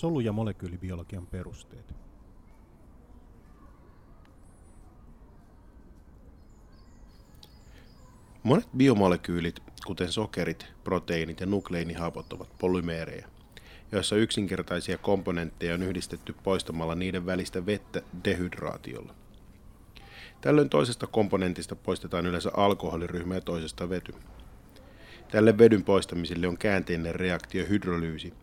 Solu- 0.00 0.20
ja 0.20 0.32
molekyylibiologian 0.32 1.26
perusteet. 1.26 1.94
Monet 8.42 8.68
biomolekyylit, 8.76 9.60
kuten 9.86 10.12
sokerit, 10.12 10.66
proteiinit 10.84 11.40
ja 11.40 11.46
nukleinihapot, 11.46 12.32
ovat 12.32 12.58
polymeerejä, 12.58 13.28
joissa 13.92 14.16
yksinkertaisia 14.16 14.98
komponentteja 14.98 15.74
on 15.74 15.82
yhdistetty 15.82 16.34
poistamalla 16.42 16.94
niiden 16.94 17.26
välistä 17.26 17.66
vettä 17.66 18.02
dehydraatiolla. 18.24 19.14
Tällöin 20.40 20.70
toisesta 20.70 21.06
komponentista 21.06 21.76
poistetaan 21.76 22.26
yleensä 22.26 22.50
alkoholiryhmä 22.56 23.34
ja 23.34 23.40
toisesta 23.40 23.88
vety. 23.88 24.14
Tälle 25.30 25.58
vedyn 25.58 25.84
poistamiselle 25.84 26.48
on 26.48 26.58
käänteinen 26.58 27.14
reaktio 27.14 27.66
hydrolyysi, 27.68 28.34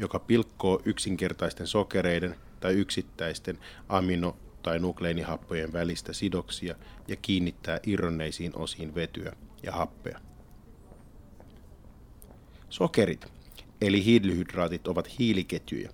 joka 0.00 0.18
pilkkoo 0.18 0.82
yksinkertaisten 0.84 1.66
sokereiden 1.66 2.36
tai 2.60 2.72
yksittäisten 2.74 3.58
amino- 3.88 4.36
tai 4.62 4.78
nukleinihappojen 4.78 5.72
välistä 5.72 6.12
sidoksia 6.12 6.74
ja 7.08 7.16
kiinnittää 7.16 7.80
irronneisiin 7.86 8.56
osiin 8.56 8.94
vetyä 8.94 9.32
ja 9.62 9.72
happea. 9.72 10.20
Sokerit, 12.68 13.26
eli 13.80 14.04
hiilihydraatit, 14.04 14.88
ovat 14.88 15.18
hiiliketjuja, 15.18 15.90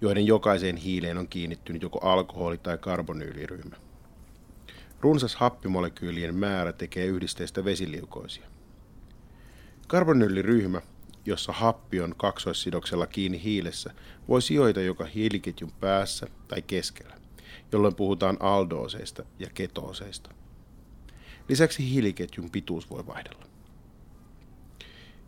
joiden 0.00 0.26
jokaiseen 0.26 0.76
hiileen 0.76 1.18
on 1.18 1.28
kiinnittynyt 1.28 1.82
joko 1.82 1.98
alkoholi- 1.98 2.58
tai 2.58 2.78
karbonyyliryhmä. 2.78 3.76
Runsas 5.00 5.36
happimolekyylien 5.36 6.34
määrä 6.34 6.72
tekee 6.72 7.06
yhdisteistä 7.06 7.64
vesiliukoisia. 7.64 8.46
Karbonyyliryhmä, 9.86 10.80
jossa 11.26 11.52
happi 11.52 12.00
on 12.00 12.14
kaksoissidoksella 12.16 13.06
kiinni 13.06 13.42
hiilessä, 13.42 13.94
voi 14.28 14.42
sijoita 14.42 14.80
joko 14.80 15.04
hiiliketjun 15.04 15.72
päässä 15.80 16.26
tai 16.48 16.62
keskellä, 16.62 17.14
jolloin 17.72 17.94
puhutaan 17.94 18.36
aldooseista 18.40 19.24
ja 19.38 19.46
ketooseista. 19.54 20.30
Lisäksi 21.48 21.90
hiiliketjun 21.90 22.50
pituus 22.50 22.90
voi 22.90 23.06
vaihdella. 23.06 23.46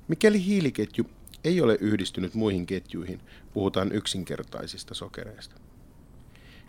Mikäli 0.09 0.45
hiiliketju 0.45 1.11
ei 1.45 1.61
ole 1.61 1.79
yhdistynyt 1.81 2.35
muihin 2.35 2.67
ketjuihin, 2.67 3.21
puhutaan 3.53 3.93
yksinkertaisista 3.93 4.95
sokereista. 4.95 5.57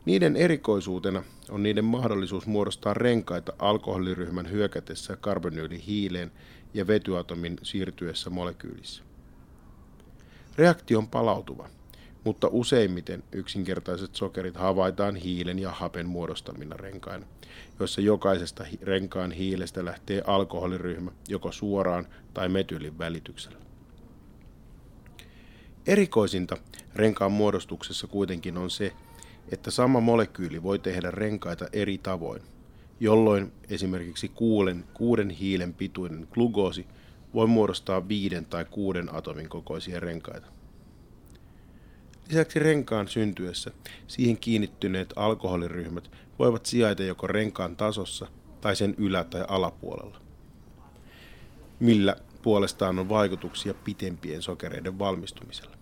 Niiden 0.06 0.36
erikoisuutena 0.36 1.24
on 1.50 1.64
niiden 1.64 1.86
mahdollisuus 1.86 2.48
muodostaa 2.48 2.94
renkaita 2.94 3.54
alkoholiryhmän 3.60 4.52
hyökätessä 4.52 5.16
karbonyylihiileen 5.16 6.32
ja 6.74 6.88
vetyatomin 6.88 7.58
siirtyessä 7.64 8.30
molekyylissä. 8.30 9.07
Reaktio 10.58 11.00
on 11.00 11.08
palautuva, 11.08 11.70
mutta 12.24 12.48
useimmiten 12.52 13.24
yksinkertaiset 13.32 14.16
sokerit 14.16 14.56
havaitaan 14.56 15.16
hiilen 15.16 15.60
ja 15.60 15.72
hapen 15.72 16.08
muodostamina 16.08 16.78
renkaina, 16.78 17.26
joissa 17.80 18.02
jokaisesta 18.02 18.66
renkaan 18.82 19.32
hiilestä 19.32 19.86
lähtee 19.86 20.22
alkoholiryhmä 20.28 21.12
joko 21.28 21.52
suoraan 21.52 22.08
tai 22.34 22.50
metylin 22.50 22.98
välityksellä. 22.98 23.58
Erikoisinta 25.88 26.58
renkaan 26.96 27.32
muodostuksessa 27.32 28.08
kuitenkin 28.08 28.58
on 28.58 28.70
se, 28.70 28.94
että 29.52 29.72
sama 29.72 30.00
molekyyli 30.00 30.64
voi 30.64 30.80
tehdä 30.80 31.12
renkaita 31.12 31.66
eri 31.74 31.98
tavoin, 31.98 32.42
jolloin 33.00 33.52
esimerkiksi 33.70 34.30
kuulen, 34.30 34.84
kuuden 34.94 35.30
hiilen 35.30 35.74
pituinen 35.74 36.28
glukoosi 36.32 36.88
voi 37.38 37.48
muodostaa 37.48 38.08
viiden 38.08 38.46
tai 38.46 38.66
kuuden 38.66 39.16
atomin 39.16 39.50
kokoisia 39.50 40.00
renkaita. 40.00 40.48
Lisäksi 42.30 42.60
renkaan 42.60 43.08
syntyessä 43.08 43.72
siihen 44.08 44.38
kiinnittyneet 44.38 45.14
alkoholiryhmät 45.16 46.12
voivat 46.40 46.66
sijaita 46.66 47.04
joko 47.04 47.28
renkaan 47.28 47.76
tasossa 47.76 48.28
tai 48.62 48.76
sen 48.76 48.96
ylä- 48.98 49.24
tai 49.24 49.46
alapuolella, 49.48 50.22
millä 51.80 52.16
puolestaan 52.42 53.00
on 53.00 53.10
vaikutuksia 53.10 53.74
pitempien 53.74 54.42
sokereiden 54.42 55.00
valmistumisella. 55.00 55.78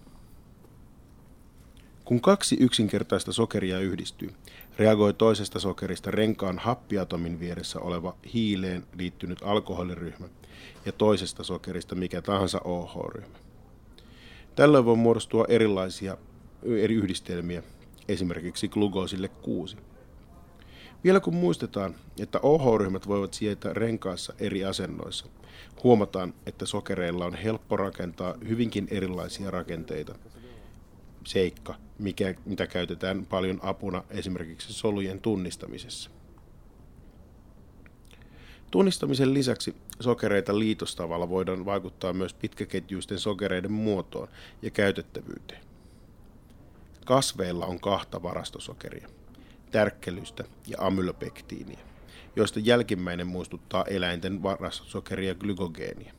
Kun 2.05 2.21
kaksi 2.21 2.57
yksinkertaista 2.59 3.33
sokeria 3.33 3.79
yhdistyy, 3.79 4.33
reagoi 4.77 5.13
toisesta 5.13 5.59
sokerista 5.59 6.11
renkaan 6.11 6.59
happiatomin 6.59 7.39
vieressä 7.39 7.79
oleva 7.79 8.15
hiileen 8.33 8.85
liittynyt 8.97 9.39
alkoholiryhmä 9.44 10.27
ja 10.85 10.91
toisesta 10.91 11.43
sokerista 11.43 11.95
mikä 11.95 12.21
tahansa 12.21 12.61
OH-ryhmä. 12.63 13.38
Tällöin 14.55 14.85
voi 14.85 14.95
muodostua 14.95 15.45
erilaisia 15.49 16.17
eri 16.63 16.95
yhdistelmiä, 16.95 17.63
esimerkiksi 18.07 18.67
glukoosille 18.67 19.27
6. 19.27 19.77
Vielä 21.03 21.19
kun 21.19 21.35
muistetaan, 21.35 21.95
että 22.19 22.39
OH-ryhmät 22.44 23.07
voivat 23.07 23.33
sijaita 23.33 23.73
renkaassa 23.73 24.33
eri 24.39 24.65
asennoissa, 24.65 25.25
huomataan, 25.83 26.33
että 26.45 26.65
sokereilla 26.65 27.25
on 27.25 27.33
helppo 27.33 27.77
rakentaa 27.77 28.35
hyvinkin 28.47 28.88
erilaisia 28.91 29.51
rakenteita. 29.51 30.15
Seikka, 31.23 31.75
mikä, 31.99 32.35
mitä 32.45 32.67
käytetään 32.67 33.25
paljon 33.25 33.59
apuna 33.61 34.03
esimerkiksi 34.09 34.73
solujen 34.73 35.21
tunnistamisessa. 35.21 36.09
Tunnistamisen 38.71 39.33
lisäksi 39.33 39.75
sokereita 39.99 40.59
liitostavalla 40.59 41.29
voidaan 41.29 41.65
vaikuttaa 41.65 42.13
myös 42.13 42.33
pitkäketjuisten 42.33 43.19
sokereiden 43.19 43.71
muotoon 43.71 44.27
ja 44.61 44.71
käytettävyyteen. 44.71 45.61
Kasveilla 47.05 47.65
on 47.65 47.79
kahta 47.79 48.23
varastosokeria, 48.23 49.09
tärkkelystä 49.71 50.43
ja 50.67 50.77
amylopektiiniä, 50.79 51.79
joista 52.35 52.59
jälkimmäinen 52.59 53.27
muistuttaa 53.27 53.85
eläinten 53.85 54.43
varastosokeria 54.43 55.35
glykogeenia. 55.35 56.13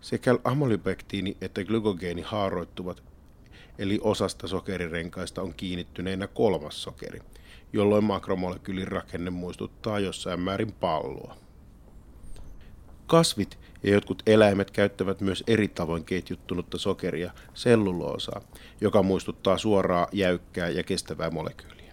Sekä 0.00 0.38
amylopektiini 0.44 1.36
että 1.40 1.64
glykogeeni 1.64 2.22
haaroittuvat, 2.22 3.02
eli 3.78 3.98
osasta 4.02 4.48
sokerirenkaista 4.48 5.42
on 5.42 5.54
kiinnittyneenä 5.54 6.26
kolmas 6.26 6.82
sokeri, 6.82 7.20
jolloin 7.74 8.04
makromolekyylin 8.04 8.88
rakenne 8.88 9.30
muistuttaa 9.30 9.98
jossain 9.98 10.40
määrin 10.40 10.72
palloa. 10.72 11.36
Kasvit 13.06 13.58
ja 13.82 13.92
jotkut 13.92 14.22
eläimet 14.26 14.70
käyttävät 14.70 15.20
myös 15.20 15.44
eri 15.46 15.68
tavoin 15.68 16.04
ketjuttunutta 16.04 16.78
sokeria, 16.78 17.32
selluloosaa, 17.54 18.40
joka 18.80 19.02
muistuttaa 19.02 19.58
suoraa, 19.58 20.08
jäykkää 20.12 20.68
ja 20.68 20.82
kestävää 20.82 21.30
molekyyliä. 21.30 21.92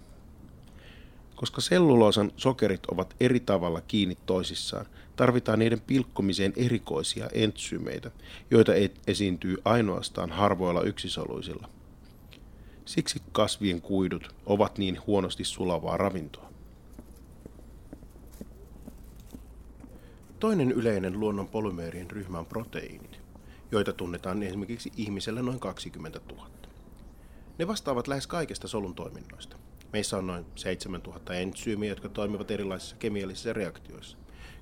Koska 1.35 1.61
selluloosan 1.61 2.31
sokerit 2.37 2.85
ovat 2.85 3.15
eri 3.19 3.39
tavalla 3.39 3.81
kiinni 3.81 4.17
toisissaan, 4.25 4.85
tarvitaan 5.15 5.59
niiden 5.59 5.81
pilkkomiseen 5.81 6.53
erikoisia 6.55 7.29
entsyymeitä, 7.33 8.11
joita 8.51 8.71
esiintyy 9.07 9.57
ainoastaan 9.65 10.31
harvoilla 10.31 10.81
yksisoluisilla. 10.81 11.80
Siksi 12.85 13.21
kasvien 13.31 13.81
kuidut 13.81 14.35
ovat 14.45 14.77
niin 14.77 14.97
huonosti 15.07 15.43
sulavaa 15.43 15.97
ravintoa. 15.97 16.51
Toinen 20.39 20.71
yleinen 20.71 21.19
luonnon 21.19 21.47
polymeerien 21.47 22.11
ryhmä 22.11 22.39
on 22.39 22.45
proteiinit, 22.45 23.19
joita 23.71 23.93
tunnetaan 23.93 24.43
esimerkiksi 24.43 24.91
ihmisellä 24.97 25.41
noin 25.41 25.59
20 25.59 26.19
000. 26.29 26.47
Ne 27.57 27.67
vastaavat 27.67 28.07
lähes 28.07 28.27
kaikesta 28.27 28.67
solun 28.67 28.95
toiminnoista. 28.95 29.57
Meissä 29.93 30.17
on 30.17 30.27
noin 30.27 30.45
7000 30.55 31.33
entsyymiä, 31.33 31.89
jotka 31.89 32.09
toimivat 32.09 32.51
erilaisissa 32.51 32.95
kemiallisissa 32.95 33.53
reaktioissa. 33.53 34.17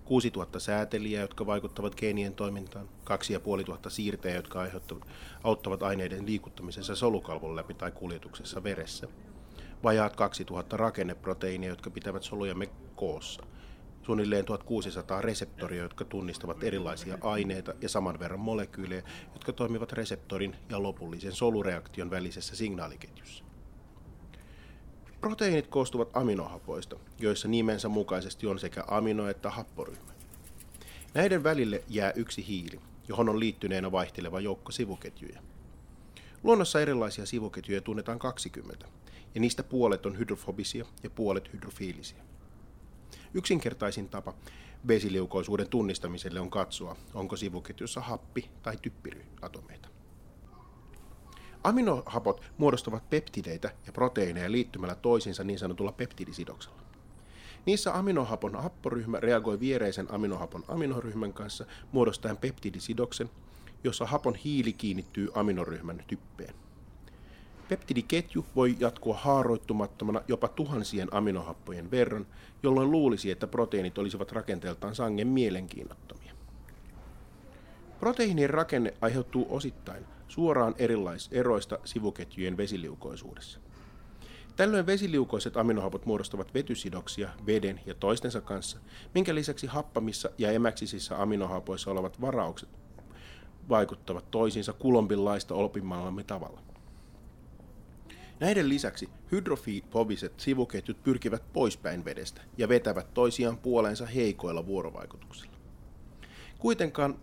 6000 0.09 0.59
säätelijää, 0.59 1.21
jotka 1.21 1.45
vaikuttavat 1.45 1.95
geenien 1.95 2.33
toimintaan, 2.33 2.89
2500 3.03 3.89
siirtejä, 3.89 4.35
jotka 4.35 4.59
aiheuttavat, 4.61 5.07
auttavat 5.43 5.83
aineiden 5.83 6.25
liikuttamisessa 6.25 6.95
solukalvon 6.95 7.55
läpi 7.55 7.73
tai 7.73 7.91
kuljetuksessa 7.91 8.63
veressä, 8.63 9.07
vajaat 9.83 10.15
2000 10.15 10.77
rakenneproteiinia, 10.77 11.69
jotka 11.69 11.89
pitävät 11.89 12.23
solujamme 12.23 12.69
koossa– 12.95 13.43
suunnilleen 14.09 14.45
1600 14.45 15.21
reseptoria, 15.21 15.83
jotka 15.83 16.05
tunnistavat 16.05 16.63
erilaisia 16.63 17.17
aineita 17.21 17.73
ja 17.81 17.89
saman 17.89 18.19
verran 18.19 18.39
molekyylejä, 18.39 19.03
jotka 19.33 19.53
toimivat 19.53 19.91
reseptorin 19.91 20.55
ja 20.69 20.83
lopullisen 20.83 21.31
solureaktion 21.31 22.09
välisessä 22.09 22.55
signaaliketjussa. 22.55 23.48
Proteiinit 25.21 25.67
koostuvat 25.67 26.09
aminohapoista, 26.13 26.95
joissa 27.19 27.47
nimensä 27.47 27.89
mukaisesti 27.89 28.47
on 28.47 28.59
sekä 28.59 28.83
amino- 28.87 29.27
että 29.29 29.49
happoryhmä. 29.49 30.11
Näiden 31.13 31.43
välille 31.43 31.83
jää 31.89 32.11
yksi 32.11 32.47
hiili, 32.47 32.79
johon 33.07 33.29
on 33.29 33.39
liittyneenä 33.39 33.91
vaihteleva 33.91 34.39
joukko 34.39 34.71
sivuketjuja. 34.71 35.41
Luonnossa 36.43 36.81
erilaisia 36.81 37.25
sivuketjuja 37.25 37.81
tunnetaan 37.81 38.19
20, 38.19 38.85
ja 39.35 39.41
niistä 39.41 39.63
puolet 39.63 40.05
on 40.05 40.17
hydrofobisia 40.17 40.85
ja 41.03 41.09
puolet 41.09 41.53
hydrofiilisia. 41.53 42.23
Yksinkertaisin 43.33 44.09
tapa 44.09 44.33
vesiliukoisuuden 44.87 45.69
tunnistamiselle 45.69 46.39
on 46.39 46.49
katsoa, 46.49 46.95
onko 47.13 47.35
sivuketjussa 47.35 48.01
happi- 48.01 48.49
tai 48.63 48.77
typpiryatomeita. 48.81 49.88
Aminohapot 51.69 52.41
muodostavat 52.57 53.09
peptideitä 53.09 53.71
ja 53.85 53.91
proteiineja 53.91 54.51
liittymällä 54.51 54.95
toisiinsa 54.95 55.43
niin 55.43 55.59
sanotulla 55.59 55.91
peptidisidoksella. 55.91 56.81
Niissä 57.65 57.97
aminohapon 57.97 58.55
happoryhmä 58.55 59.19
reagoi 59.19 59.59
viereisen 59.59 60.13
aminohapon 60.13 60.63
aminoryhmän 60.67 61.33
kanssa 61.33 61.65
muodostaen 61.91 62.37
peptidisidoksen, 62.37 63.29
jossa 63.83 64.05
hapon 64.05 64.35
hiili 64.35 64.73
kiinnittyy 64.73 65.29
aminoryhmän 65.33 66.03
typpeen. 66.07 66.53
Peptidiketju 67.67 68.45
voi 68.55 68.75
jatkua 68.79 69.17
haaroittumattomana 69.17 70.21
jopa 70.27 70.47
tuhansien 70.47 71.13
aminohappojen 71.13 71.91
verran, 71.91 72.27
jolloin 72.63 72.91
luulisi, 72.91 73.31
että 73.31 73.47
proteiinit 73.47 73.97
olisivat 73.97 74.31
rakenteeltaan 74.31 74.95
sangen 74.95 75.27
mielenkiinnottomia. 75.27 76.33
Proteiinien 77.99 78.49
rakenne 78.49 78.93
aiheutuu 79.01 79.47
osittain 79.49 80.05
suoraan 80.29 80.75
erilaiseroista 80.77 81.79
sivuketjujen 81.85 82.57
vesiliukoisuudessa. 82.57 83.59
Tällöin 84.55 84.85
vesiliukoiset 84.85 85.57
aminohapot 85.57 86.05
muodostavat 86.05 86.53
vetysidoksia 86.53 87.29
veden 87.45 87.81
ja 87.85 87.93
toistensa 87.93 88.41
kanssa, 88.41 88.79
minkä 89.15 89.35
lisäksi 89.35 89.67
happamissa 89.67 90.29
ja 90.37 90.51
emäksisissä 90.51 91.21
aminohapoissa 91.21 91.91
olevat 91.91 92.21
varaukset 92.21 92.69
vaikuttavat 93.69 94.31
toisiinsa 94.31 94.73
kulompilaista 94.73 95.55
opimallamme 95.55 96.23
tavalla. 96.23 96.61
Näiden 98.39 98.69
lisäksi 98.69 99.09
hydrofobiset 99.31 100.39
sivuketjut 100.39 101.03
pyrkivät 101.03 101.43
poispäin 101.53 102.05
vedestä 102.05 102.41
ja 102.57 102.69
vetävät 102.69 103.13
toisiaan 103.13 103.57
puoleensa 103.57 104.05
heikoilla 104.05 104.65
vuorovaikutuksilla. 104.65 105.53
Kuitenkaan 106.59 107.19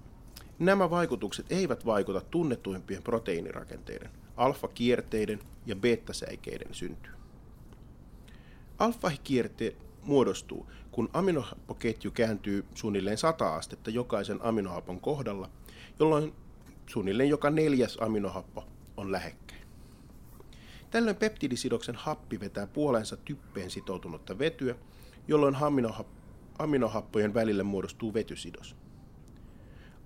nämä 0.59 0.91
vaikutukset 0.91 1.47
eivät 1.53 1.87
vaikuta 1.87 2.21
tunnetuimpien 2.21 3.03
proteiinirakenteiden, 3.03 4.11
alfa-kierteiden 4.37 5.41
ja 5.67 5.77
beta-säikeiden 5.77 6.75
syntyyn. 6.75 7.17
Alfa-kierte 8.79 9.77
muodostuu, 10.03 10.67
kun 10.91 11.11
aminohappoketju 11.13 12.11
kääntyy 12.11 12.65
suunnilleen 12.75 13.19
100 13.19 13.55
astetta 13.55 13.91
jokaisen 13.91 14.43
aminohapon 14.43 15.01
kohdalla, 15.01 15.51
jolloin 15.99 16.33
suunnilleen 16.87 17.29
joka 17.29 17.51
neljäs 17.51 17.99
aminohappo 18.01 18.65
on 18.97 19.13
lähekkäin. 19.13 19.67
Tällöin 20.91 21.17
peptidisidoksen 21.17 21.95
happi 21.95 22.41
vetää 22.41 22.67
puolensa 22.67 23.17
typpeen 23.17 23.71
sitoutunutta 23.71 24.39
vetyä, 24.39 24.75
jolloin 25.29 25.57
aminohappojen 26.59 27.35
välille 27.35 27.63
muodostuu 27.63 28.15
vetysidos. 28.15 28.77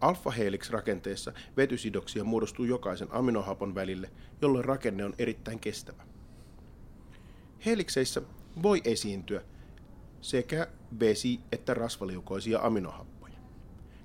Alfa-helix-rakenteessa 0.00 1.32
vetysidoksia 1.56 2.24
muodostuu 2.24 2.64
jokaisen 2.64 3.08
aminohapon 3.10 3.74
välille, 3.74 4.10
jolloin 4.42 4.64
rakenne 4.64 5.04
on 5.04 5.14
erittäin 5.18 5.60
kestävä. 5.60 6.02
Helikseissä 7.66 8.22
voi 8.62 8.80
esiintyä 8.84 9.42
sekä 10.20 10.66
vesi- 11.00 11.40
että 11.52 11.74
rasvaliukoisia 11.74 12.60
aminohappoja. 12.62 13.34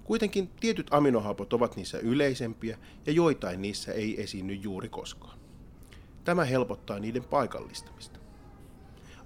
Kuitenkin 0.03 0.47
tietyt 0.47 0.87
aminohapot 0.91 1.53
ovat 1.53 1.75
niissä 1.75 1.97
yleisempiä 1.99 2.77
ja 3.05 3.13
joitain 3.13 3.61
niissä 3.61 3.91
ei 3.93 4.23
esiinny 4.23 4.53
juuri 4.53 4.89
koskaan. 4.89 5.39
Tämä 6.23 6.45
helpottaa 6.45 6.99
niiden 6.99 7.23
paikallistamista. 7.23 8.19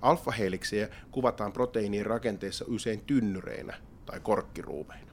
Alfa-heliksejä 0.01 0.89
kuvataan 1.11 1.53
proteiinien 1.53 2.05
rakenteessa 2.05 2.65
usein 2.67 3.01
tynnyreinä 3.01 3.77
tai 4.05 4.19
korkkiruumeina. 4.19 5.08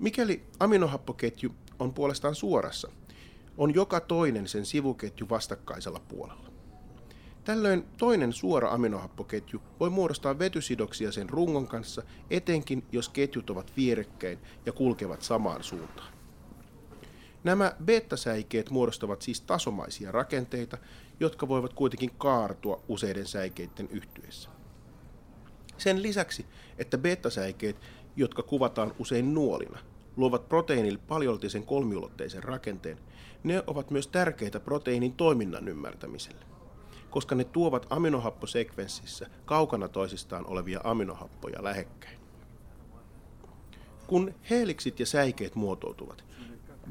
Mikäli 0.00 0.42
aminohappoketju 0.60 1.54
on 1.78 1.94
puolestaan 1.94 2.34
suorassa, 2.34 2.90
on 3.56 3.74
joka 3.74 4.00
toinen 4.00 4.48
sen 4.48 4.66
sivuketju 4.66 5.28
vastakkaisella 5.28 6.00
puolella. 6.08 6.50
Tällöin 7.44 7.84
toinen 7.96 8.32
suora 8.32 8.70
aminohappoketju 8.70 9.62
voi 9.80 9.90
muodostaa 9.90 10.38
vetysidoksia 10.38 11.12
sen 11.12 11.28
rungon 11.28 11.68
kanssa, 11.68 12.02
etenkin 12.30 12.84
jos 12.92 13.08
ketjut 13.08 13.50
ovat 13.50 13.72
vierekkäin 13.76 14.38
ja 14.66 14.72
kulkevat 14.72 15.22
samaan 15.22 15.62
suuntaan. 15.62 16.12
Nämä 17.44 17.72
beta-säikeet 17.84 18.70
muodostavat 18.70 19.22
siis 19.22 19.40
tasomaisia 19.40 20.12
rakenteita, 20.12 20.78
jotka 21.20 21.48
voivat 21.48 21.72
kuitenkin 21.72 22.10
kaartua 22.18 22.82
useiden 22.88 23.26
säikeiden 23.26 23.88
yhtyessä. 23.90 24.50
Sen 25.78 26.02
lisäksi, 26.02 26.46
että 26.78 26.98
beta-säikeet, 26.98 27.76
jotka 28.16 28.42
kuvataan 28.42 28.94
usein 28.98 29.34
nuolina, 29.34 29.89
luovat 30.20 30.48
proteiinille 30.48 31.00
paljoltisen 31.08 31.66
kolmiulotteisen 31.66 32.42
rakenteen, 32.42 32.98
ne 33.44 33.62
ovat 33.66 33.90
myös 33.90 34.06
tärkeitä 34.06 34.60
proteiinin 34.60 35.12
toiminnan 35.12 35.68
ymmärtämiselle 35.68 36.50
koska 37.10 37.34
ne 37.34 37.44
tuovat 37.44 37.86
aminohapposekvenssissä 37.90 39.26
kaukana 39.44 39.88
toisistaan 39.88 40.46
olevia 40.46 40.80
aminohappoja 40.84 41.64
lähekkäin. 41.64 42.20
Kun 44.06 44.34
heeliksit 44.50 45.00
ja 45.00 45.06
säikeet 45.06 45.54
muotoutuvat, 45.54 46.24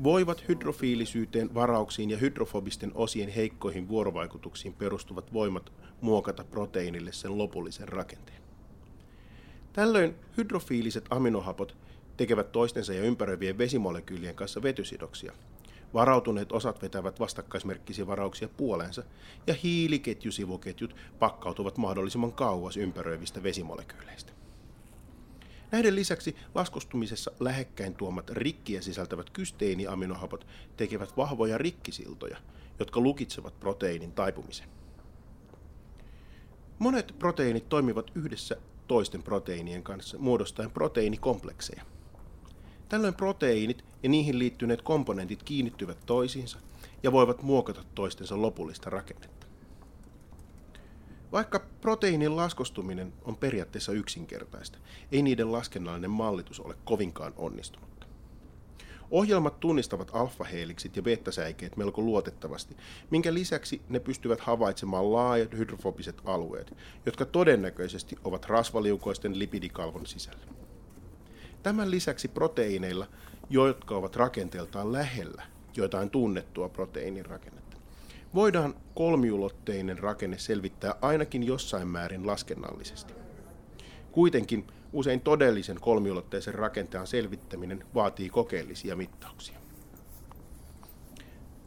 voivat 0.03 0.47
hydrofiilisyyteen, 0.47 1.53
varauksiin 1.53 2.09
ja 2.09 2.17
hydrofobisten 2.17 2.91
osien 2.95 3.29
heikkoihin 3.29 3.87
vuorovaikutuksiin 3.87 4.73
perustuvat 4.73 5.33
voimat 5.33 5.71
muokata 6.01 6.43
proteiinille 6.43 7.11
sen 7.11 7.37
lopullisen 7.37 7.87
rakenteen. 7.87 8.41
Tällöin 9.73 10.15
hydrofiiliset 10.37 11.05
aminohapot 11.09 11.77
tekevät 12.19 12.51
toistensa 12.51 12.93
ja 12.93 13.03
ympäröivien 13.03 13.57
vesimolekyylien 13.57 14.35
kanssa 14.35 14.61
vetysidoksia, 14.61 15.33
Varautuneet 15.93 16.51
osat 16.51 16.81
vetävät 16.81 17.19
vastakkaismerkkisiä 17.19 18.07
varauksia 18.07 18.49
puoleensa 18.49 19.03
ja 19.47 19.53
hiiliketjusivuketjut 19.53 20.95
pakkautuvat 21.19 21.77
mahdollisimman 21.77 22.33
kauas 22.33 22.77
ympäröivistä 22.77 23.43
vesimolekyyleistä. 23.43 24.31
Näiden 25.71 25.95
lisäksi 25.95 26.35
laskostumisessa 26.55 27.31
lähekkäin 27.39 27.95
tuomat 27.95 28.29
rikkiä 28.29 28.81
sisältävät 28.81 29.29
kysteiniaminohapot 29.29 30.47
tekevät 30.77 31.17
vahvoja 31.17 31.57
rikkisiltoja, 31.57 32.37
jotka 32.79 32.99
lukitsevat 32.99 33.59
proteiinin 33.59 34.11
taipumisen. 34.11 34.67
Monet 36.79 37.15
proteiinit 37.19 37.69
toimivat 37.69 38.11
yhdessä 38.15 38.55
toisten 38.87 39.23
proteiinien 39.23 39.83
kanssa 39.83 40.17
muodostaen 40.17 40.71
proteiinikomplekseja– 40.71 41.83
Tällöin 42.89 43.13
proteiinit 43.13 43.83
ja 44.03 44.09
niihin 44.09 44.39
liittyneet 44.39 44.81
komponentit 44.81 45.43
kiinnittyvät 45.43 45.97
toisiinsa 46.05 46.59
ja 47.03 47.11
voivat 47.11 47.41
muokata 47.41 47.83
toistensa 47.95 48.41
lopullista 48.41 48.89
rakennetta. 48.89 49.47
Vaikka 51.31 51.59
proteiinin 51.81 52.35
laskostuminen 52.35 53.13
on 53.23 53.37
periaatteessa 53.37 53.91
yksinkertaista, 53.91 54.77
ei 55.11 55.21
niiden 55.21 55.51
laskennallinen 55.51 56.11
mallitus 56.11 56.59
ole 56.59 56.75
kovinkaan 56.85 57.33
onnistunutta. 57.37 58.07
Ohjelmat 59.11 59.59
tunnistavat 59.59 60.11
alfaheeliksit 60.13 60.95
ja 60.95 61.01
beta-säikeet 61.01 61.77
melko 61.77 62.01
luotettavasti, 62.01 62.77
minkä 63.09 63.33
lisäksi 63.33 63.81
ne 63.89 63.99
pystyvät 63.99 64.39
havaitsemaan 64.39 65.13
laajat 65.13 65.53
hydrofobiset 65.57 66.21
alueet, 66.25 66.73
jotka 67.05 67.25
todennäköisesti 67.25 68.15
ovat 68.23 68.45
rasvaliukoisten 68.45 69.39
lipidikalvon 69.39 70.05
sisällä. 70.05 70.58
Tämän 71.63 71.91
lisäksi 71.91 72.27
proteiineilla, 72.27 73.07
jotka 73.49 73.95
ovat 73.95 74.15
rakenteeltaan 74.15 74.91
lähellä 74.91 75.43
jotain 75.75 76.09
tunnettua 76.09 76.69
proteiinin 76.69 77.25
rakennetta, 77.25 77.77
voidaan 78.33 78.75
kolmiulotteinen 78.95 79.99
rakenne 79.99 80.37
selvittää 80.37 80.95
ainakin 81.01 81.43
jossain 81.43 81.87
määrin 81.87 82.27
laskennallisesti. 82.27 83.13
Kuitenkin 84.11 84.67
usein 84.93 85.21
todellisen 85.21 85.79
kolmiulotteisen 85.79 86.55
rakenteen 86.55 87.07
selvittäminen 87.07 87.85
vaatii 87.95 88.29
kokeellisia 88.29 88.95
mittauksia. 88.95 89.59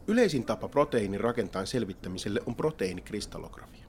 Yleisin 0.07 0.45
tapa 0.45 0.67
proteiinin 0.69 1.21
rakentaan 1.21 1.67
selvittämiselle 1.67 2.39
on 2.45 2.55
proteiinikristallografia. 2.55 3.85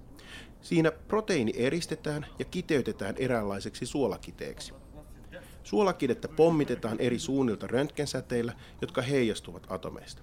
Siinä 0.60 0.92
proteiini 0.92 1.52
eristetään 1.56 2.26
ja 2.38 2.44
kiteytetään 2.44 3.14
eräänlaiseksi 3.18 3.86
suolakiteeksi– 3.86 4.74
Suolakidettä 5.64 6.28
pommitetaan 6.28 7.00
eri 7.00 7.18
suunnilta 7.18 7.66
röntgensäteillä, 7.66 8.52
jotka 8.80 9.02
heijastuvat 9.02 9.66
atomeista. 9.68 10.22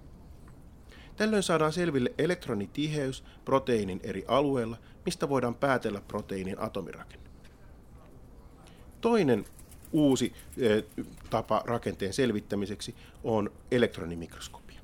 Tällöin 1.16 1.44
saadaan 1.44 1.74
selville 1.74 2.14
elektronitiheys 2.18 3.24
proteiinin 3.46 4.00
eri 4.04 4.26
alueilla, 4.28 4.78
mistä 5.06 5.30
voidaan 5.30 5.56
päätellä 5.56 6.02
proteiinin 6.08 6.60
atomirakenne. 6.60 7.30
Toinen 9.02 9.46
uusi 9.92 10.34
tapa 11.30 11.64
rakenteen 11.66 12.14
selvittämiseksi 12.14 12.96
on 13.24 13.52
elektronimikroskopia. 13.72 14.82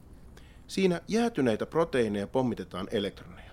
Siinä 0.67 1.01
jäätyneitä 1.07 1.65
proteiineja 1.65 2.27
pommitetaan 2.27 2.87
elektroneja. 2.91 3.51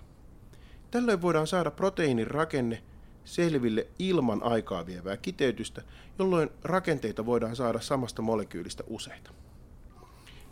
Tällöin 0.91 1.21
voidaan 1.21 1.47
saada 1.47 1.71
proteiinin 1.71 2.27
rakenne 2.27 2.83
selville 3.25 3.87
ilman 3.99 4.43
aikaa 4.43 4.85
vievää 4.85 5.17
kiteytystä, 5.17 5.81
jolloin 6.19 6.49
rakenteita 6.63 7.25
voidaan 7.25 7.55
saada 7.55 7.81
samasta 7.81 8.21
molekyylistä 8.21 8.83
useita. 8.87 9.31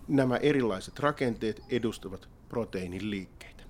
nämä 0.08 0.38
erilaiset 0.38 1.00
rakenteet 1.00 1.62
edustavat 1.70 2.30
proteiinin 2.50 3.10
liikkeitä. 3.12 3.64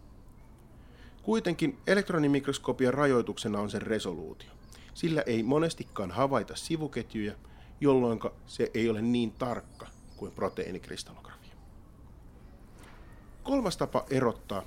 Kuitenkin 1.23 1.77
elektronimikroskopian 1.87 2.93
rajoituksena 2.93 3.59
on 3.59 3.69
sen 3.69 3.81
resoluutio. 3.81 4.49
Sillä 4.93 5.21
ei 5.25 5.43
monestikaan 5.43 6.11
havaita 6.11 6.55
sivuketjuja, 6.55 7.33
jolloin 7.81 8.19
se 8.45 8.71
ei 8.73 8.89
ole 8.89 9.01
niin 9.01 9.31
tarkka 9.31 9.87
kuin 10.17 10.31
proteiinikristallografia. 10.31 11.53
Kolmas 13.43 13.77
tapa 13.77 14.05
erottaa 14.09 14.63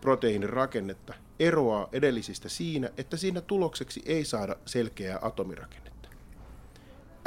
proteiinin 0.00 0.50
rakennetta 0.50 1.14
eroaa 1.38 1.88
edellisistä 1.92 2.48
siinä, 2.48 2.90
että 2.96 3.16
siinä 3.16 3.40
tulokseksi 3.40 4.02
ei 4.06 4.24
saada 4.24 4.56
selkeää 4.66 5.18
atomirakennetta. 5.22 6.08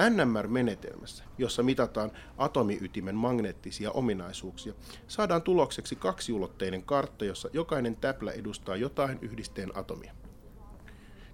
NMR-menetelmässä, 0.10 1.24
jossa 1.38 1.64
mitataan 1.64 2.12
atomiytimen 2.38 3.16
magneettisia 3.16 3.92
ominaisuuksia, 3.92 4.74
saadaan 5.08 5.42
tulokseksi 5.42 5.96
kaksiulotteinen 5.96 6.84
kartta, 6.84 7.26
jossa 7.26 7.50
jokainen 7.54 7.96
täplä 7.96 8.32
edustaa 8.32 8.76
jotain 8.76 9.20
yhdisteen 9.22 9.78
atomia. 9.78 10.14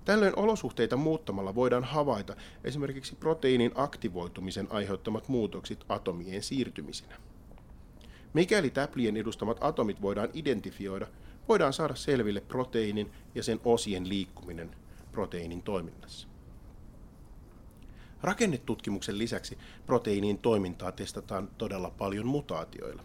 Tällöin 0.06 0.34
olosuhteita 0.36 0.98
muuttamalla 0.98 1.56
voidaan 1.56 1.84
havaita 1.84 2.36
esimerkiksi 2.64 3.16
proteiinin 3.16 3.72
aktivoitumisen 3.76 4.68
aiheuttamat 4.70 5.28
muutokset 5.28 5.86
atomien 5.90 6.44
siirtymisinä. 6.44 7.16
Mikäli 8.34 8.70
täplien 8.70 9.18
edustamat 9.18 9.58
atomit 9.62 10.02
voidaan 10.02 10.30
identifioida, 10.34 11.08
voidaan 11.50 11.74
saada 11.74 11.96
selville 11.96 12.42
proteiinin 12.42 13.12
ja 13.36 13.44
sen 13.44 13.60
osien 13.66 14.10
liikkuminen 14.10 14.76
proteiinin 15.12 15.64
toiminnassa. 15.64 16.28
Rakennetutkimuksen 18.22 19.18
lisäksi 19.18 19.58
proteiinin 19.86 20.38
toimintaa 20.38 20.92
testataan 20.92 21.50
todella 21.58 21.90
paljon 21.90 22.26
mutaatioilla. 22.26 23.04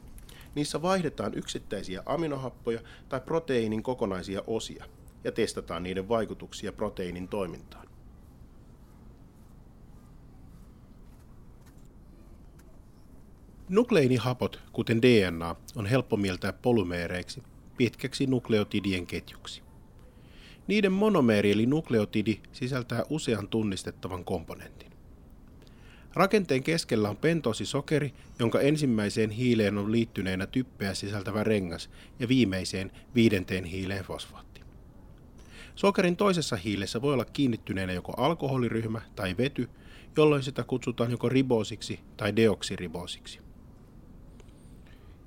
Niissä 0.54 0.82
vaihdetaan 0.82 1.34
yksittäisiä 1.34 2.02
aminohappoja 2.06 2.80
tai 3.08 3.20
proteiinin 3.20 3.82
kokonaisia 3.82 4.42
osia 4.46 4.84
ja 5.24 5.32
testataan 5.32 5.82
niiden 5.82 6.08
vaikutuksia 6.08 6.72
proteiinin 6.72 7.28
toimintaan. 7.28 7.88
Nukleinihapot, 13.68 14.60
kuten 14.72 15.02
DNA, 15.02 15.56
on 15.76 15.86
helppo 15.86 16.16
mieltää 16.16 16.52
polymeereiksi, 16.52 17.42
pitkäksi 17.78 18.26
nukleotidien 18.26 19.06
ketjuksi. 19.06 19.62
Niiden 20.66 20.92
monomeeri 20.92 21.52
eli 21.52 21.66
nukleotidi 21.66 22.40
sisältää 22.52 23.02
usean 23.10 23.48
tunnistettavan 23.48 24.24
komponentin. 24.24 24.92
Rakenteen 26.14 26.62
keskellä 26.62 27.10
on 27.10 27.16
pentoosisokeri, 27.16 28.14
jonka 28.38 28.60
ensimmäiseen 28.60 29.30
hiileen 29.30 29.78
on 29.78 29.92
liittyneenä 29.92 30.46
typpeä 30.46 30.94
sisältävä 30.94 31.44
rengas 31.44 31.90
ja 32.18 32.28
viimeiseen 32.28 32.90
viidenteen 33.14 33.64
hiileen 33.64 34.04
fosfaatti. 34.04 34.60
Sokerin 35.74 36.16
toisessa 36.16 36.56
hiilessä 36.56 37.02
voi 37.02 37.12
olla 37.12 37.24
kiinnittyneenä 37.24 37.92
joko 37.92 38.12
alkoholiryhmä 38.16 39.00
tai 39.16 39.36
vety, 39.38 39.68
jolloin 40.16 40.42
sitä 40.42 40.64
kutsutaan 40.64 41.10
joko 41.10 41.28
riboosiksi 41.28 42.00
tai 42.16 42.36
deoksiriboosiksi. 42.36 43.47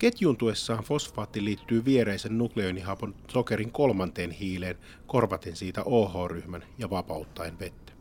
Ketjuntuessaan 0.01 0.83
fosfaatti 0.83 1.45
liittyy 1.45 1.85
viereisen 1.85 2.37
nukleonihapon 2.37 3.15
sokerin 3.31 3.71
kolmanteen 3.71 4.31
hiileen, 4.31 4.77
korvaten 5.07 5.55
siitä 5.55 5.83
OH-ryhmän 5.83 6.63
ja 6.77 6.89
vapauttaen 6.89 7.59
vettä. 7.59 7.93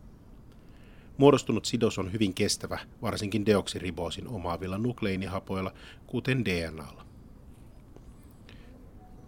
Muodostunut 1.16 1.64
sidos 1.64 1.98
on 1.98 2.12
hyvin 2.12 2.34
kestävä, 2.34 2.78
varsinkin 3.02 3.46
deoksiriboosin 3.46 4.28
omaavilla 4.28 4.78
nukleinihapoilla, 4.78 5.72
kuten 6.06 6.44
DNAlla. 6.44 7.06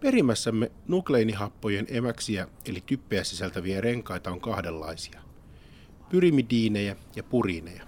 Perimässämme 0.00 0.72
nukleinihappojen 0.88 1.86
emäksiä 1.88 2.48
eli 2.66 2.82
typpeä 2.86 3.24
sisältäviä 3.24 3.80
renkaita 3.80 4.30
on 4.30 4.40
kahdenlaisia. 4.40 5.20
Pyrimidiinejä 6.08 6.96
ja 7.16 7.22
puriineja. 7.22 7.84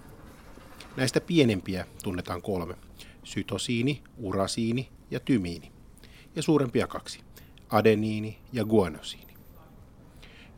Näistä 0.97 1.21
pienempiä 1.21 1.87
tunnetaan 2.03 2.43
kolme. 2.43 2.84
Sytosiini, 3.25 4.03
urasiini 4.19 4.89
ja 5.11 5.21
tymiini. 5.21 5.73
Ja 6.37 6.43
suurempia 6.43 6.87
kaksi. 6.87 7.21
Adeniini 7.71 8.39
ja 8.53 8.65
guanosiini. 8.65 9.35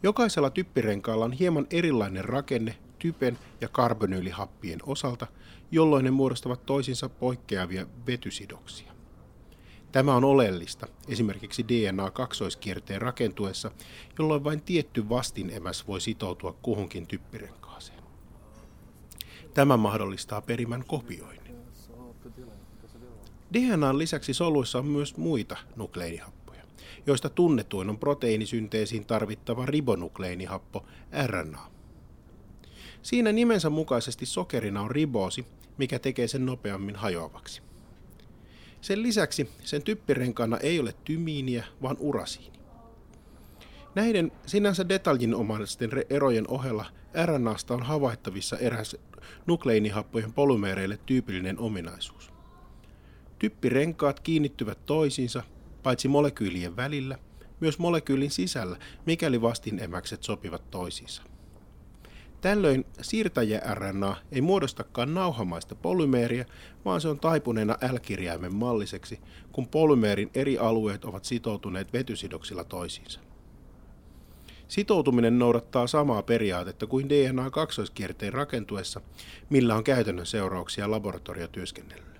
Jokaisella 0.02 0.50
typpirenkaalla 0.50 1.25
on 1.25 1.32
hieman 1.32 1.66
erilainen 1.70 2.25
rakenne 2.25 2.76
typen 2.99 3.38
ja 3.61 3.68
karbonyylihappien 3.68 4.78
osalta, 4.87 5.26
jolloin 5.70 6.04
ne 6.04 6.11
muodostavat 6.11 6.66
toisinsa 6.66 7.08
poikkeavia 7.08 7.87
vetysidoksia. 8.06 8.92
Tämä 9.92 10.14
on 10.14 10.25
oleellista 10.25 10.87
esimerkiksi 11.08 11.64
DNA-kaksoiskierteen 11.68 13.02
rakentuessa, 13.02 13.70
jolloin 14.18 14.44
vain 14.44 14.61
tietty 14.61 15.08
vastinemäs 15.08 15.87
voi 15.87 16.00
sitoutua 16.00 16.52
kuhunkin 16.62 17.06
typpirenkaaseen. 17.06 18.02
Tämä 19.54 19.76
mahdollistaa 19.76 20.40
perimän 20.40 20.85
kopioinnin. 20.87 21.46
DNAn 23.53 23.99
lisäksi 23.99 24.35
soluissa 24.35 24.79
on 24.79 24.87
myös 24.87 25.17
muita 25.17 25.57
nukleinihappoja, 25.76 26.62
joista 27.07 27.31
tunnetuin 27.31 27.91
on 27.91 27.99
proteiinisynteesiin 27.99 29.07
tarvittava 29.07 29.67
ribonukleinihappo 29.67 30.85
RNA. 31.26 31.71
Siinä 33.03 33.33
nimensä 33.33 33.71
mukaisesti 33.71 34.26
sokerina 34.26 34.83
on 34.83 34.91
riboosi, 34.91 35.47
mikä 35.79 35.99
tekee 35.99 36.29
sen 36.29 36.47
nopeammin 36.47 36.97
hajoavaksi. 36.97 37.62
Sen 38.81 39.03
lisäksi 39.03 39.50
sen 39.62 39.83
typpirenkaana 39.83 40.59
ei 40.59 40.81
ole 40.81 40.95
tymiiniä, 41.05 41.65
vaan 41.83 41.97
urasiini. 42.00 42.57
Näiden 43.95 44.33
sinänsä 44.47 44.88
detaljinomaisten 44.88 45.91
erojen 46.11 46.45
ohella 46.49 46.85
RNAsta 47.26 47.75
on 47.75 47.83
havaittavissa 47.83 48.59
eräs 48.59 48.97
nukleinihappojen 49.47 50.33
polymeereille 50.33 50.99
tyypillinen 51.07 51.59
ominaisuus. 51.59 52.36
Typpirenkaat 53.38 54.21
kiinnittyvät 54.21 54.87
toisiinsa, 54.87 55.43
paitsi 55.83 56.09
molekyylien 56.09 56.76
välillä, 56.76 57.19
myös 57.61 57.78
molekyylin 57.78 58.31
sisällä, 58.31 58.76
mikäli 59.07 59.43
vastinemäkset 59.43 60.23
sopivat 60.23 60.71
toisiinsa. 60.71 61.23
Tällöin 62.40 62.85
siirtäjä-RNA 63.02 64.16
ei 64.33 64.40
muodostakaan 64.40 65.14
nauhamaista 65.14 65.75
polymeeriä, 65.75 66.45
vaan 66.85 67.00
se 67.00 67.09
on 67.09 67.21
taipuneena 67.21 67.78
L-kirjaimen 67.93 68.55
malliseksi, 68.55 69.21
kun 69.52 69.69
polymeerin 69.69 70.31
eri 70.35 70.59
alueet 70.59 71.05
ovat 71.05 71.25
sitoutuneet 71.25 71.93
vetysidoksilla 71.93 72.64
toisiinsa. 72.64 73.21
Sitoutuminen 74.69 75.38
noudattaa 75.38 75.87
samaa 75.87 76.23
periaatetta 76.23 76.87
kuin 76.87 77.09
DNA-kaksoiskierteen 77.09 78.33
rakentuessa, 78.33 79.00
millä 79.50 79.75
on 79.75 79.85
käytännön 79.85 80.26
seurauksia 80.26 80.90
laboratoriotyöskennelylle. 80.90 82.15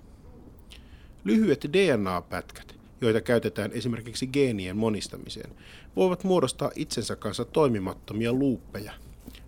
Lyhyet 1.23 1.65
DNA-pätkät, 1.73 2.75
joita 3.01 3.21
käytetään 3.21 3.71
esimerkiksi 3.71 4.27
geenien 4.27 4.77
monistamiseen, 4.77 5.51
voivat 5.95 6.23
muodostaa 6.23 6.71
itsensä 6.75 7.15
kanssa 7.15 7.45
toimimattomia 7.45 8.33
luuppeja– 8.33 8.93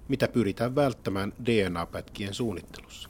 mitä 0.09 0.27
pyritään 0.27 0.75
välttämään 0.75 1.33
DNA-pätkien 1.45 2.33
suunnittelussa. 2.33 3.09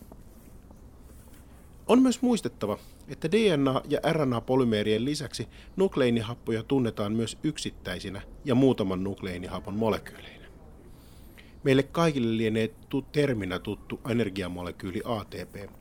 On 1.87 2.01
myös 2.01 2.21
muistettava, 2.21 2.77
että 3.07 3.27
DNA- 3.31 3.81
ja 3.89 3.99
RNA-polymeerien 4.11 5.05
lisäksi 5.05 5.47
nukleinihappoja 5.75 6.63
tunnetaan 6.63 7.13
myös 7.13 7.37
yksittäisinä 7.43 8.21
ja 8.45 8.55
muutaman 8.55 9.03
nukleinihapon 9.03 9.73
molekyyleinä. 9.73 10.45
Meille 11.63 11.83
kaikille 11.83 12.37
lienee 12.37 12.73
terminä 13.11 13.59
tuttu 13.59 13.99
energiamolekyyli 14.09 15.01
ATP, 15.05 15.71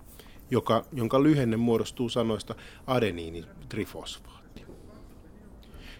joka, 0.51 0.85
jonka 0.93 1.23
lyhenne 1.23 1.57
muodostuu 1.57 2.09
sanoista 2.09 2.55
adeniinitrifosfaatti. 2.87 4.65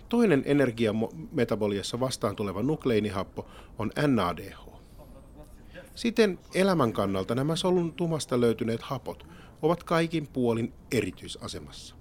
Toinen 0.09 0.43
energiametaboliassa 0.47 2.01
vastaan 2.01 2.37
tuleva 2.37 2.63
nukleinihappo 2.63 3.47
on 3.79 3.91
NADH, 4.07 4.69
Siten 5.99 6.39
elämän 6.55 6.93
kannalta 6.93 7.35
nämä 7.35 7.57
solun 7.57 7.93
tumasta 7.93 8.41
löytyneet 8.41 8.83
hapot 8.83 9.27
ovat 9.63 9.85
kaikin 9.85 10.27
puolin 10.27 10.73
erityisasemassa. 10.93 11.98